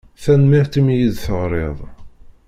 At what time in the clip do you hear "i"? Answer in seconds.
0.79-0.81